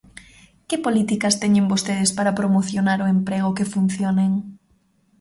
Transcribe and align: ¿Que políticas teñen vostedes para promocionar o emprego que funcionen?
¿Que 0.67 0.77
políticas 0.85 1.39
teñen 1.43 1.69
vostedes 1.73 2.11
para 2.17 2.35
promocionar 2.39 2.99
o 3.01 3.11
emprego 3.15 3.55
que 3.57 3.69
funcionen? 3.73 4.31